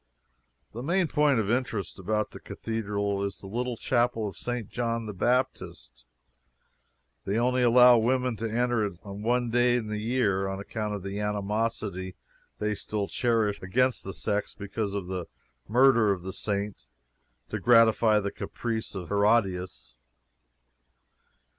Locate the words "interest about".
1.51-2.31